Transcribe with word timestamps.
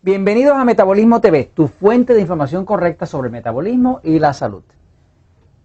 Bienvenidos 0.00 0.56
a 0.56 0.64
Metabolismo 0.64 1.20
TV, 1.20 1.50
tu 1.52 1.66
fuente 1.66 2.14
de 2.14 2.20
información 2.20 2.64
correcta 2.64 3.04
sobre 3.04 3.26
el 3.26 3.32
metabolismo 3.32 3.98
y 4.04 4.20
la 4.20 4.32
salud. 4.32 4.62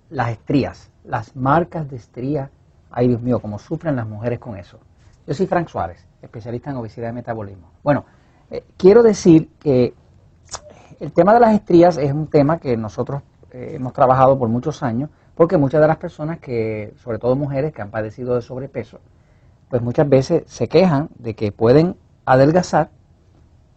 Las 0.10 0.32
estrías, 0.32 0.90
las 1.04 1.36
marcas 1.36 1.88
de 1.88 1.98
estría, 1.98 2.50
ay 2.90 3.10
Dios 3.10 3.22
mío, 3.22 3.40
cómo 3.40 3.60
sufren 3.60 3.96
las 3.96 4.08
mujeres 4.08 4.40
con 4.40 4.58
eso. 4.58 4.80
Yo 5.28 5.36
soy 5.36 5.46
Frank 5.46 5.68
Suárez, 5.68 6.08
especialista 6.20 6.72
en 6.72 6.78
obesidad 6.78 7.12
y 7.12 7.14
metabolismo. 7.14 7.70
Bueno, 7.84 8.06
eh, 8.50 8.66
quiero 8.76 9.04
decir 9.04 9.52
que 9.60 9.94
el 11.00 11.12
tema 11.12 11.36
de 11.36 11.40
las 11.40 11.54
estrías 11.54 11.98
es 11.98 12.12
un 12.12 12.26
tema 12.26 12.58
que 12.58 12.76
nosotros 12.76 13.22
eh, 13.52 13.74
hemos 13.76 13.94
trabajado 13.94 14.40
por 14.40 14.50
muchos 14.50 14.82
años, 14.82 15.12
porque 15.36 15.58
muchas 15.58 15.80
de 15.80 15.88
las 15.88 15.98
personas 15.98 16.40
que, 16.40 16.96
sobre 17.04 17.20
todo 17.20 17.36
mujeres 17.36 17.72
que 17.72 17.84
han 17.84 17.92
padecido 17.92 18.34
de 18.34 18.42
sobrepeso, 18.42 19.00
pues 19.70 19.84
muchas 19.84 20.10
veces 20.10 20.42
se 20.48 20.68
quejan 20.68 21.10
de 21.20 21.36
que 21.36 21.52
pueden 21.52 21.98
adelgazar 22.26 22.90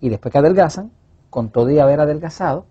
y 0.01 0.09
después 0.09 0.33
que 0.33 0.39
adelgazan, 0.39 0.91
con 1.31 1.51
todo 1.51 1.71
y 1.71 1.79
haber 1.79 2.01
adelgazado, 2.01 2.67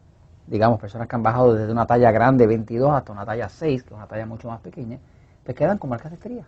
digamos, 0.47 0.79
personas 0.79 1.07
que 1.07 1.15
han 1.15 1.23
bajado 1.23 1.53
desde 1.53 1.71
una 1.71 1.85
talla 1.85 2.11
grande 2.11 2.47
22 2.47 2.91
hasta 2.91 3.11
una 3.11 3.25
talla 3.25 3.49
6, 3.49 3.83
que 3.83 3.89
es 3.89 3.95
una 3.95 4.07
talla 4.07 4.25
mucho 4.25 4.47
más 4.47 4.59
pequeña, 4.61 4.99
pues 5.43 5.55
quedan 5.57 5.77
con 5.77 5.89
marcas 5.89 6.11
de 6.11 6.15
estría. 6.15 6.45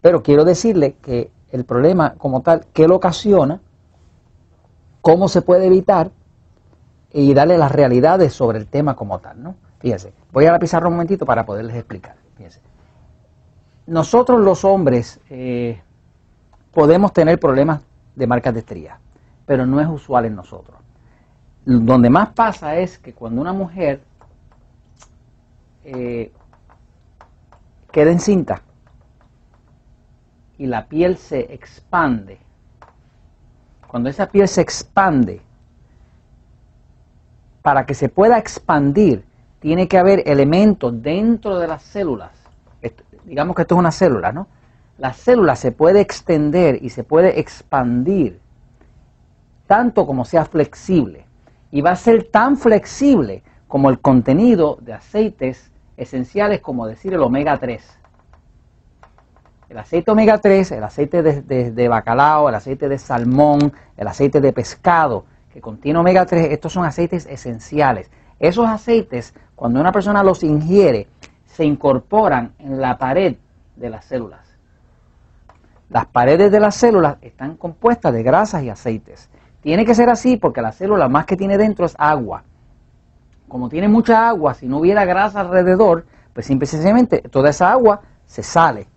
Pero 0.00 0.22
quiero 0.22 0.44
decirle 0.44 0.94
que 0.94 1.30
el 1.50 1.64
problema 1.64 2.14
como 2.16 2.42
tal, 2.42 2.66
¿qué 2.72 2.88
lo 2.88 2.96
ocasiona? 2.96 3.60
¿Cómo 5.00 5.28
se 5.28 5.42
puede 5.42 5.66
evitar? 5.66 6.10
Y 7.12 7.34
darle 7.34 7.58
las 7.58 7.70
realidades 7.70 8.32
sobre 8.32 8.58
el 8.58 8.66
tema 8.66 8.96
como 8.96 9.18
tal, 9.18 9.42
¿no? 9.42 9.54
Fíjense, 9.80 10.14
voy 10.32 10.46
a 10.46 10.52
la 10.52 10.58
pizarra 10.58 10.88
un 10.88 10.94
momentito 10.94 11.26
para 11.26 11.44
poderles 11.44 11.76
explicar. 11.76 12.16
Fíjense. 12.36 12.60
Nosotros 13.86 14.40
los 14.40 14.64
hombres 14.64 15.20
eh, 15.28 15.82
podemos 16.72 17.12
tener 17.12 17.38
problemas 17.38 17.82
de 18.14 18.26
marcas 18.26 18.54
de 18.54 18.60
estría 18.60 18.98
pero 19.46 19.66
no 19.66 19.80
es 19.80 19.88
usual 19.88 20.26
en 20.26 20.36
nosotros. 20.36 20.78
Donde 21.64 22.10
más 22.10 22.30
pasa 22.30 22.76
es 22.76 22.98
que 22.98 23.12
cuando 23.12 23.40
una 23.40 23.52
mujer 23.52 24.00
eh, 25.84 26.32
queda 27.90 28.10
encinta 28.10 28.62
y 30.58 30.66
la 30.66 30.86
piel 30.86 31.16
se 31.16 31.52
expande, 31.52 32.38
cuando 33.86 34.08
esa 34.08 34.26
piel 34.28 34.48
se 34.48 34.60
expande, 34.60 35.42
para 37.62 37.86
que 37.86 37.94
se 37.94 38.08
pueda 38.08 38.38
expandir, 38.38 39.24
tiene 39.60 39.86
que 39.86 39.96
haber 39.96 40.28
elementos 40.28 41.00
dentro 41.00 41.58
de 41.58 41.68
las 41.68 41.82
células. 41.82 42.32
digamos 43.24 43.54
que 43.54 43.62
esto 43.62 43.76
es 43.76 43.78
una 43.78 43.92
célula, 43.92 44.32
¿no? 44.32 44.48
La 44.98 45.12
célula 45.12 45.54
se 45.54 45.70
puede 45.70 46.00
extender 46.00 46.82
y 46.82 46.90
se 46.90 47.04
puede 47.04 47.38
expandir 47.38 48.41
tanto 49.66 50.06
como 50.06 50.24
sea 50.24 50.44
flexible. 50.44 51.26
Y 51.70 51.80
va 51.80 51.92
a 51.92 51.96
ser 51.96 52.24
tan 52.24 52.56
flexible 52.56 53.42
como 53.68 53.88
el 53.90 54.00
contenido 54.00 54.78
de 54.80 54.92
aceites 54.92 55.70
esenciales 55.96 56.60
como 56.60 56.86
decir 56.86 57.14
el 57.14 57.22
omega 57.22 57.58
3. 57.58 57.98
El 59.70 59.78
aceite 59.78 60.10
omega 60.10 60.36
3, 60.36 60.72
el 60.72 60.84
aceite 60.84 61.22
de, 61.22 61.88
bacalao, 61.88 62.50
el 62.50 62.54
aceite 62.54 62.90
de 62.90 62.98
salmón, 62.98 63.72
el 63.96 64.06
aceite 64.06 64.42
de 64.42 64.52
pescado 64.52 65.24
que 65.50 65.62
contiene 65.62 65.98
omega 65.98 66.26
3, 66.26 66.52
estos 66.52 66.74
son 66.74 66.84
aceites 66.84 67.24
esenciales. 67.24 68.10
Esos 68.38 68.68
aceites, 68.68 69.32
cuando 69.54 69.80
una 69.80 69.92
persona 69.92 70.22
los 70.22 70.42
ingiere, 70.42 71.08
se 71.46 71.64
incorporan 71.64 72.52
en 72.58 72.80
la 72.80 72.98
pared 72.98 73.36
de 73.76 73.90
las 73.90 74.04
células. 74.04 74.40
Las 75.88 76.06
paredes 76.06 76.50
de 76.50 76.60
las 76.60 76.74
células 76.74 77.16
están 77.22 77.56
compuestas 77.56 78.12
de 78.12 78.22
grasas 78.22 78.62
y 78.62 78.70
aceites. 78.70 79.30
Tiene 79.62 79.84
que 79.84 79.94
ser 79.94 80.10
así 80.10 80.36
porque 80.36 80.60
la 80.60 80.72
célula 80.72 81.08
más 81.08 81.24
que 81.24 81.36
tiene 81.36 81.56
dentro 81.56 81.86
es 81.86 81.94
agua. 81.96 82.42
Como 83.46 83.68
tiene 83.68 83.86
mucha 83.86 84.28
agua, 84.28 84.54
si 84.54 84.66
no 84.66 84.78
hubiera 84.78 85.04
grasa 85.04 85.40
alrededor, 85.40 86.04
pues 86.34 86.46
simplemente 86.46 87.20
toda 87.20 87.50
esa 87.50 87.70
agua 87.70 88.00
se 88.26 88.42
sale 88.42 88.88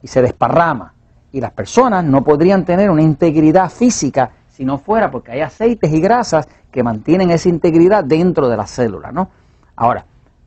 y 0.00 0.06
se 0.06 0.22
desparrama. 0.22 0.94
Y 1.32 1.40
las 1.40 1.50
personas 1.50 2.04
no 2.04 2.22
podrían 2.22 2.64
tener 2.64 2.88
una 2.88 3.02
integridad 3.02 3.68
física 3.68 4.30
si 4.48 4.64
no 4.64 4.78
fuera 4.78 5.10
porque 5.10 5.32
hay 5.32 5.40
aceites 5.40 5.92
y 5.92 6.00
grasas 6.00 6.48
que 6.70 6.84
mantienen 6.84 7.30
esa 7.30 7.48
integridad 7.48 8.04
dentro 8.04 8.48
de 8.48 8.56
la 8.56 8.66
célula, 8.66 9.10
¿no? 9.10 9.30
Ahora, 9.74 10.04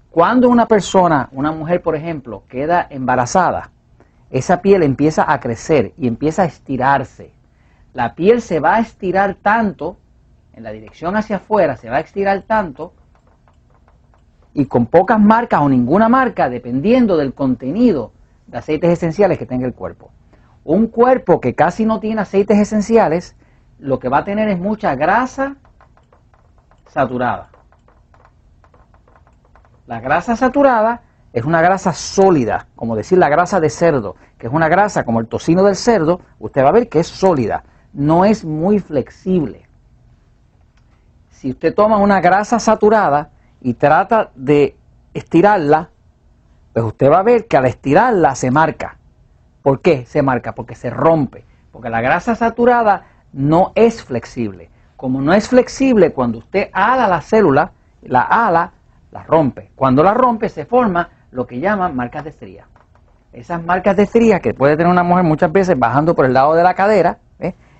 cuando 0.09 0.47
una 0.47 0.67
persona, 0.67 1.27
una 1.33 1.51
mujer 1.51 1.81
por 1.81 1.95
ejemplo, 1.95 2.43
queda 2.47 2.87
embarazada, 2.89 3.71
esa 4.29 4.61
piel 4.61 4.83
empieza 4.83 5.29
a 5.29 5.39
crecer 5.39 5.93
y 5.97 6.07
empieza 6.07 6.43
a 6.43 6.45
estirarse 6.45 7.33
la 7.93 8.15
piel 8.15 8.41
se 8.41 8.59
va 8.59 8.75
a 8.75 8.79
estirar 8.79 9.35
tanto, 9.35 9.97
en 10.53 10.63
la 10.63 10.71
dirección 10.71 11.15
hacia 11.15 11.37
afuera 11.37 11.77
se 11.77 11.89
va 11.89 11.97
a 11.97 12.01
estirar 12.01 12.41
tanto, 12.41 12.93
y 14.53 14.65
con 14.65 14.87
pocas 14.87 15.19
marcas 15.19 15.61
o 15.61 15.69
ninguna 15.69 16.09
marca, 16.09 16.49
dependiendo 16.49 17.17
del 17.17 17.33
contenido 17.33 18.11
de 18.47 18.57
aceites 18.57 18.91
esenciales 18.91 19.37
que 19.37 19.45
tenga 19.45 19.65
el 19.65 19.73
cuerpo. 19.73 20.11
Un 20.63 20.87
cuerpo 20.87 21.39
que 21.39 21.55
casi 21.55 21.85
no 21.85 21.99
tiene 21.99 22.21
aceites 22.21 22.57
esenciales, 22.57 23.35
lo 23.79 23.99
que 23.99 24.09
va 24.09 24.19
a 24.19 24.23
tener 24.23 24.49
es 24.49 24.59
mucha 24.59 24.95
grasa 24.95 25.55
saturada. 26.87 27.49
La 29.87 29.99
grasa 29.99 30.35
saturada 30.35 31.01
es 31.33 31.43
una 31.45 31.61
grasa 31.61 31.93
sólida, 31.93 32.67
como 32.75 32.95
decir 32.95 33.17
la 33.17 33.29
grasa 33.29 33.59
de 33.59 33.69
cerdo, 33.69 34.15
que 34.37 34.47
es 34.47 34.53
una 34.53 34.69
grasa 34.69 35.03
como 35.03 35.19
el 35.19 35.27
tocino 35.27 35.63
del 35.63 35.75
cerdo, 35.75 36.21
usted 36.39 36.63
va 36.63 36.69
a 36.69 36.73
ver 36.73 36.89
que 36.89 36.99
es 36.99 37.07
sólida 37.07 37.63
no 37.93 38.25
es 38.25 38.43
muy 38.43 38.79
flexible. 38.79 39.67
Si 41.29 41.51
usted 41.51 41.73
toma 41.73 41.97
una 41.97 42.21
grasa 42.21 42.59
saturada 42.59 43.29
y 43.61 43.75
trata 43.75 44.31
de 44.35 44.77
estirarla, 45.13 45.89
pues 46.73 46.85
usted 46.85 47.11
va 47.11 47.19
a 47.19 47.23
ver 47.23 47.47
que 47.47 47.57
al 47.57 47.65
estirarla 47.65 48.35
se 48.35 48.49
marca. 48.49 48.97
¿Por 49.61 49.81
qué 49.81 50.05
se 50.05 50.21
marca? 50.21 50.53
Porque 50.55 50.75
se 50.75 50.89
rompe. 50.89 51.45
Porque 51.71 51.89
la 51.89 52.01
grasa 52.01 52.35
saturada 52.35 53.05
no 53.31 53.71
es 53.75 54.03
flexible. 54.03 54.69
Como 54.97 55.21
no 55.21 55.33
es 55.33 55.49
flexible, 55.49 56.13
cuando 56.13 56.39
usted 56.39 56.69
ala 56.73 57.07
la 57.07 57.21
célula, 57.21 57.71
la 58.01 58.21
ala, 58.21 58.71
la 59.11 59.23
rompe. 59.23 59.71
Cuando 59.75 60.03
la 60.03 60.13
rompe 60.13 60.49
se 60.49 60.65
forma 60.65 61.09
lo 61.31 61.45
que 61.45 61.59
llaman 61.59 61.95
marcas 61.95 62.23
de 62.23 62.29
estría. 62.29 62.67
Esas 63.31 63.63
marcas 63.63 63.95
de 63.97 64.03
estría 64.03 64.39
que 64.39 64.53
puede 64.53 64.77
tener 64.77 64.91
una 64.91 65.03
mujer 65.03 65.23
muchas 65.23 65.51
veces 65.51 65.77
bajando 65.77 66.15
por 66.15 66.25
el 66.25 66.33
lado 66.33 66.53
de 66.53 66.63
la 66.63 66.73
cadera, 66.73 67.17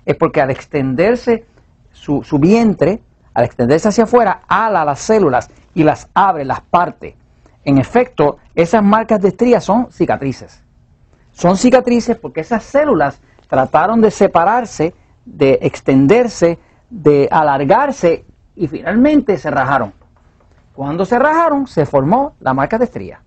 es 0.04 0.16
porque 0.16 0.40
al 0.40 0.50
extenderse 0.50 1.46
su, 1.92 2.38
vientre, 2.38 3.00
al 3.32 3.44
extenderse 3.44 3.88
hacia 3.88 4.04
afuera, 4.04 4.42
ala 4.48 4.84
las 4.84 5.00
células 5.00 5.48
y 5.74 5.82
las 5.82 6.08
abre, 6.14 6.44
las 6.44 6.60
parte. 6.60 7.16
En 7.64 7.78
efecto, 7.78 8.38
esas 8.54 8.82
marcas 8.82 9.20
de 9.20 9.28
estrías 9.28 9.64
son 9.64 9.90
cicatrices. 9.90 10.62
Son 11.32 11.56
cicatrices 11.56 12.16
porque 12.16 12.40
esas 12.40 12.62
células 12.62 13.20
trataron 13.48 14.00
de 14.00 14.10
separarse, 14.10 14.94
de 15.24 15.58
extenderse, 15.62 16.58
de 16.90 17.28
alargarse 17.30 18.24
y 18.54 18.68
finalmente 18.68 19.38
se 19.38 19.50
rajaron. 19.50 19.92
Cuando 20.74 21.04
se 21.04 21.18
rajaron, 21.18 21.66
se 21.66 21.86
formó 21.86 22.34
la 22.40 22.52
marca 22.52 22.78
de 22.78 22.84
estría. 22.84 23.20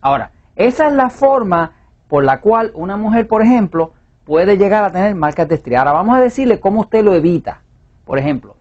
Ahora, 0.00 0.32
esa 0.56 0.88
es 0.88 0.92
la 0.92 1.10
forma 1.10 1.72
por 2.08 2.24
la 2.24 2.40
cual 2.40 2.72
una 2.74 2.96
mujer, 2.96 3.26
por 3.26 3.40
ejemplo, 3.40 3.92
puede 4.24 4.56
llegar 4.56 4.84
a 4.84 4.92
tener 4.92 5.14
marcas 5.14 5.48
de 5.48 5.56
estría. 5.56 5.80
Ahora 5.80 5.92
vamos 5.92 6.16
a 6.16 6.20
decirle 6.20 6.60
cómo 6.60 6.80
usted 6.80 7.04
lo 7.04 7.14
evita. 7.14 7.62
Por 8.04 8.18
ejemplo, 8.18 8.56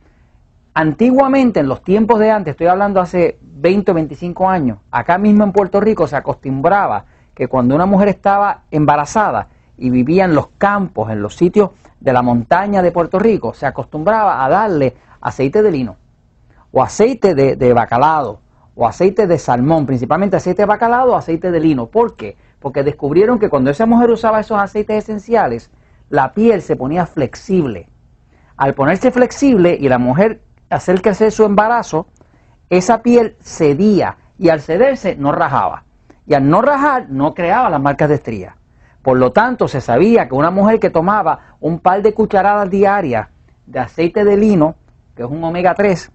antiguamente, 0.73 1.59
en 1.59 1.67
los 1.67 1.83
tiempos 1.83 2.19
de 2.19 2.31
antes, 2.31 2.51
estoy 2.51 2.67
hablando 2.67 2.99
hace 2.99 3.37
20 3.41 3.91
o 3.91 3.93
25 3.93 4.49
años, 4.49 4.79
acá 4.89 5.17
mismo 5.17 5.43
en 5.43 5.51
Puerto 5.51 5.79
Rico 5.79 6.07
se 6.07 6.15
acostumbraba 6.15 7.05
que 7.33 7.47
cuando 7.47 7.75
una 7.75 7.85
mujer 7.85 8.09
estaba 8.09 8.63
embarazada 8.71 9.47
y 9.77 9.89
vivía 9.89 10.25
en 10.25 10.35
los 10.35 10.47
campos, 10.57 11.09
en 11.11 11.21
los 11.21 11.35
sitios 11.35 11.71
de 11.99 12.13
la 12.13 12.21
montaña 12.21 12.81
de 12.81 12.91
Puerto 12.91 13.19
Rico, 13.19 13.53
se 13.53 13.65
acostumbraba 13.65 14.43
a 14.43 14.49
darle 14.49 14.95
aceite 15.21 15.61
de 15.61 15.71
lino 15.71 15.95
o 16.71 16.81
aceite 16.81 17.35
de, 17.35 17.55
de 17.55 17.73
bacalao 17.73 18.39
o 18.75 18.87
aceite 18.87 19.27
de 19.27 19.37
salmón, 19.37 19.85
principalmente 19.85 20.37
aceite 20.37 20.61
de 20.63 20.65
bacalao 20.67 21.11
o 21.11 21.15
aceite 21.15 21.51
de 21.51 21.59
lino. 21.59 21.87
¿Por 21.87 22.15
qué? 22.15 22.35
Porque 22.61 22.83
descubrieron 22.83 23.39
que 23.39 23.49
cuando 23.49 23.71
esa 23.71 23.85
mujer 23.85 24.11
usaba 24.11 24.39
esos 24.39 24.61
aceites 24.61 25.03
esenciales, 25.03 25.71
la 26.09 26.31
piel 26.31 26.61
se 26.61 26.75
ponía 26.75 27.05
flexible. 27.07 27.89
Al 28.55 28.75
ponerse 28.75 29.11
flexible 29.11 29.75
y 29.79 29.89
la 29.89 29.97
mujer 29.97 30.41
hacer 30.69 31.01
crecer 31.01 31.31
su 31.31 31.43
embarazo, 31.43 32.05
esa 32.69 33.01
piel 33.01 33.35
cedía 33.41 34.17
y 34.37 34.49
al 34.49 34.61
cederse 34.61 35.15
no 35.15 35.31
rajaba. 35.31 35.83
Y 36.27 36.35
al 36.35 36.47
no 36.47 36.61
rajar 36.61 37.09
no 37.09 37.33
creaba 37.33 37.69
las 37.69 37.81
marcas 37.81 38.09
de 38.09 38.15
estría. 38.15 38.55
Por 39.01 39.17
lo 39.17 39.31
tanto, 39.31 39.67
se 39.67 39.81
sabía 39.81 40.27
que 40.27 40.35
una 40.35 40.51
mujer 40.51 40.79
que 40.79 40.91
tomaba 40.91 41.55
un 41.59 41.79
par 41.79 42.03
de 42.03 42.13
cucharadas 42.13 42.69
diarias 42.69 43.27
de 43.65 43.79
aceite 43.79 44.23
de 44.23 44.37
lino, 44.37 44.75
que 45.15 45.23
es 45.23 45.29
un 45.29 45.43
omega 45.43 45.73
3, 45.73 46.11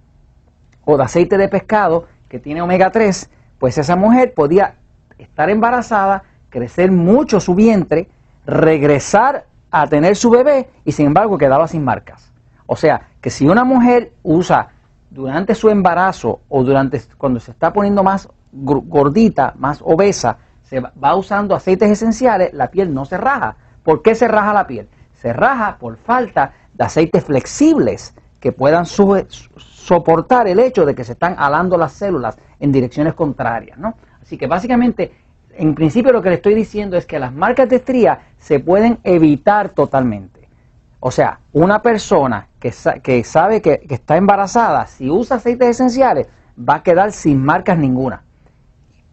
o 0.85 0.97
de 0.97 1.03
aceite 1.03 1.37
de 1.37 1.49
pescado, 1.49 2.07
que 2.29 2.39
tiene 2.39 2.63
omega 2.63 2.93
3, 2.93 3.31
pues 3.59 3.77
esa 3.79 3.97
mujer 3.97 4.33
podía 4.33 4.77
estar 5.19 5.51
embarazada 5.51 6.23
crecer 6.51 6.91
mucho 6.91 7.41
su 7.41 7.55
vientre, 7.55 8.09
regresar 8.45 9.47
a 9.71 9.87
tener 9.87 10.17
su 10.17 10.31
bebé 10.31 10.71
y 10.85 10.93
sin 10.93 11.07
embargo 11.07 11.39
quedaba 11.39 11.69
sin 11.69 11.85
marcas. 11.85 12.33
O 12.67 12.77
sea, 12.77 13.09
que 13.21 13.31
si 13.31 13.47
una 13.47 13.65
mujer 13.65 14.13
usa 14.23 14.69
durante 15.11 15.55
su 15.55 15.69
embarazo 15.69 16.41
o 16.49 16.65
durante 16.65 17.01
cuando 17.17 17.41
se 17.41 17.53
está 17.53 17.73
poniendo 17.73 18.03
más 18.03 18.29
gordita, 18.53 19.55
más 19.57 19.81
obesa, 19.83 20.39
se 20.63 20.81
va 20.81 21.15
usando 21.15 21.55
aceites 21.55 21.91
esenciales, 21.91 22.53
la 22.53 22.71
piel 22.71 22.93
no 22.93 23.05
se 23.05 23.17
raja. 23.17 23.57
¿Por 23.83 24.03
qué 24.03 24.15
se 24.15 24.27
raja 24.27 24.53
la 24.53 24.67
piel? 24.67 24.89
Se 25.13 25.33
raja 25.33 25.77
por 25.79 25.97
falta 25.97 26.53
de 26.75 26.85
aceites 26.85 27.25
flexibles 27.25 28.15
que 28.41 28.53
puedan 28.53 28.85
soportar 28.87 30.49
el 30.49 30.59
hecho 30.59 30.85
de 30.85 30.95
que 30.95 31.05
se 31.05 31.13
están 31.13 31.37
alando 31.39 31.77
las 31.77 31.93
células 31.93 32.37
en 32.59 32.73
direcciones 32.73 33.15
contrarias. 33.15 33.79
¿no? 33.79 33.95
Así 34.21 34.37
que 34.37 34.47
básicamente, 34.47 35.13
en 35.59 35.75
principio 35.75 36.13
lo 36.13 36.23
que 36.23 36.31
le 36.31 36.37
estoy 36.37 36.55
diciendo 36.55 36.97
es 36.97 37.07
que 37.07 37.19
las 37.19 37.33
marcas 37.33 37.69
de 37.69 37.77
estría 37.77 38.21
se 38.39 38.61
pueden 38.61 38.99
evitar 39.05 39.71
totalmente. 39.71 40.49
O 41.01 41.11
sea, 41.11 41.41
una 41.53 41.83
persona 41.83 42.49
que, 42.59 42.73
sabe 42.73 43.63
que, 43.63 43.79
que 43.79 43.95
está 43.95 44.17
embarazada, 44.17 44.87
si 44.87 45.11
usa 45.11 45.37
aceites 45.37 45.69
esenciales, 45.69 46.27
va 46.59 46.77
a 46.77 46.83
quedar 46.83 47.13
sin 47.13 47.45
marcas 47.45 47.79
ninguna 47.79 48.23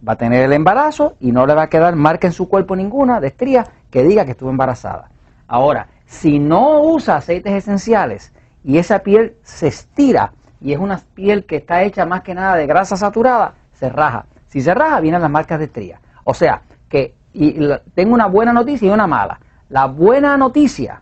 va 0.07 0.13
a 0.13 0.17
tener 0.17 0.43
el 0.43 0.53
embarazo 0.53 1.15
y 1.19 1.31
no 1.31 1.45
le 1.45 1.53
va 1.53 1.63
a 1.63 1.69
quedar 1.69 1.95
marca 1.95 2.27
en 2.27 2.33
su 2.33 2.49
cuerpo 2.49 2.75
ninguna 2.75 3.21
de 3.21 3.27
estría 3.27 3.65
que 3.89 4.03
diga 4.03 4.25
que 4.25 4.31
estuvo 4.31 4.49
embarazada. 4.49 5.09
Ahora, 5.47 5.87
si 6.05 6.39
no 6.39 6.81
usa 6.81 7.17
aceites 7.17 7.53
esenciales 7.53 8.33
y 8.63 8.77
esa 8.77 8.99
piel 8.99 9.35
se 9.43 9.67
estira 9.67 10.33
y 10.59 10.73
es 10.73 10.79
una 10.79 10.99
piel 11.13 11.45
que 11.45 11.57
está 11.57 11.83
hecha 11.83 12.05
más 12.05 12.21
que 12.21 12.33
nada 12.33 12.55
de 12.55 12.67
grasa 12.67 12.97
saturada, 12.97 13.53
se 13.73 13.89
raja. 13.89 14.25
Si 14.47 14.61
se 14.61 14.73
raja, 14.73 14.99
vienen 14.99 15.21
las 15.21 15.31
marcas 15.31 15.59
de 15.59 15.65
estría. 15.65 15.99
O 16.23 16.33
sea, 16.33 16.61
que 16.89 17.15
y 17.33 17.55
tengo 17.95 18.13
una 18.13 18.27
buena 18.27 18.53
noticia 18.53 18.87
y 18.87 18.91
una 18.91 19.07
mala. 19.07 19.39
La 19.69 19.87
buena 19.87 20.37
noticia, 20.37 21.01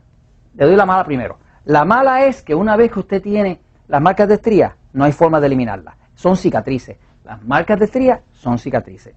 le 0.55 0.65
doy 0.65 0.75
la 0.75 0.85
mala 0.85 1.03
primero. 1.03 1.37
La 1.65 1.85
mala 1.85 2.25
es 2.25 2.41
que 2.41 2.55
una 2.55 2.77
vez 2.77 2.91
que 2.91 2.99
usted 2.99 3.21
tiene 3.21 3.59
las 3.87 4.01
marcas 4.01 4.27
de 4.27 4.35
estría, 4.35 4.77
no 4.93 5.03
hay 5.03 5.11
forma 5.11 5.39
de 5.39 5.47
eliminarlas. 5.47 5.95
Son 6.15 6.37
cicatrices. 6.37 6.97
Las 7.25 7.43
marcas 7.43 7.77
de 7.79 7.85
estría 7.85 8.21
son 8.31 8.57
cicatrices. 8.57 9.13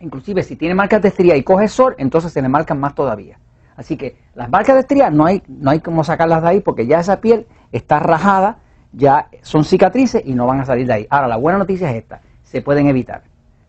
Inclusive 0.00 0.42
si 0.42 0.56
tiene 0.56 0.74
marcas 0.74 1.02
de 1.02 1.08
estría 1.08 1.36
y 1.36 1.42
coge 1.42 1.68
sol, 1.68 1.94
entonces 1.98 2.32
se 2.32 2.40
le 2.40 2.48
marcan 2.48 2.78
más 2.78 2.94
todavía. 2.94 3.38
Así 3.76 3.96
que 3.96 4.16
las 4.34 4.48
marcas 4.48 4.76
de 4.76 4.80
estría 4.82 5.10
no 5.10 5.26
hay, 5.26 5.42
no 5.48 5.70
hay 5.70 5.80
como 5.80 6.04
sacarlas 6.04 6.42
de 6.42 6.48
ahí 6.48 6.60
porque 6.60 6.86
ya 6.86 7.00
esa 7.00 7.20
piel 7.20 7.46
está 7.72 7.98
rajada, 7.98 8.58
ya 8.92 9.28
son 9.42 9.64
cicatrices 9.64 10.22
y 10.24 10.34
no 10.34 10.46
van 10.46 10.60
a 10.60 10.64
salir 10.64 10.86
de 10.86 10.92
ahí. 10.92 11.06
Ahora, 11.10 11.26
la 11.26 11.36
buena 11.36 11.58
noticia 11.58 11.90
es 11.90 11.96
esta, 11.96 12.20
se 12.44 12.62
pueden 12.62 12.86
evitar. 12.86 13.22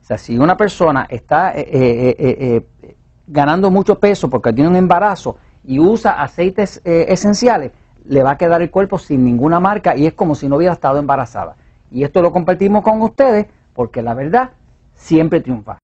O 0.06 0.07
sea, 0.07 0.19
si 0.19 0.38
una 0.38 0.56
persona 0.56 1.07
está 1.10 1.57
eh, 1.57 1.66
eh, 1.68 2.16
eh, 2.19 2.96
ganando 3.25 3.72
mucho 3.72 4.00
peso 4.00 4.30
porque 4.30 4.54
tiene 4.54 4.69
un 4.69 4.75
embarazo 4.75 5.40
y 5.63 5.80
usa 5.80 6.22
aceites 6.22 6.80
esenciales, 6.86 7.72
le 8.04 8.22
va 8.22 8.30
a 8.30 8.38
quedar 8.38 8.62
el 8.62 8.69
cuerpo 8.69 9.00
sin 9.00 9.25
ninguna 9.25 9.60
marca 9.60 9.98
y 9.98 10.06
es 10.06 10.13
como 10.13 10.36
si 10.36 10.48
no 10.48 10.57
hubiera 10.57 10.74
estado 10.75 11.00
embarazada. 11.00 11.56
Y 11.90 12.04
esto 12.04 12.22
lo 12.22 12.31
compartimos 12.31 12.84
con 12.84 13.02
ustedes 13.02 13.48
porque 13.74 14.04
la 14.04 14.13
verdad 14.13 14.52
siempre 14.94 15.42
triunfa. 15.42 15.80